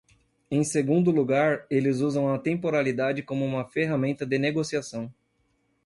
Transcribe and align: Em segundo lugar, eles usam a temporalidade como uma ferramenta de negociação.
Em 0.49 0.63
segundo 0.63 1.11
lugar, 1.11 1.67
eles 1.69 1.99
usam 1.99 2.33
a 2.33 2.39
temporalidade 2.39 3.21
como 3.21 3.45
uma 3.45 3.69
ferramenta 3.69 4.25
de 4.25 4.39
negociação. 4.39 5.13